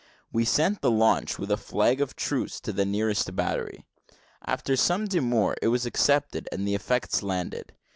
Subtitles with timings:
[0.33, 3.85] We sent the launch with a flag of truce to the nearest battery;
[4.43, 7.73] after some demur it was accepted, and the effects landed.